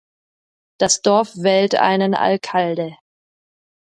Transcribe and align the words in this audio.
Das 0.79 1.03
Dorf 1.03 1.35
wählt 1.37 1.75
einen 1.75 2.15
"Alcalde". 2.15 2.97